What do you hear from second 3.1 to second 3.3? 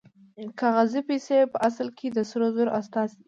دي